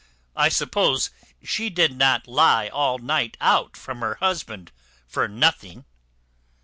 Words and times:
I 0.35 0.49
suppose 0.49 1.11
she 1.43 1.69
did 1.69 1.95
not 1.95 2.27
lie 2.27 2.69
all 2.69 2.97
night 2.97 3.37
out 3.39 3.77
from 3.77 3.99
her 3.99 4.15
husband 4.15 4.71
for 5.07 5.27
nothing." 5.27 5.85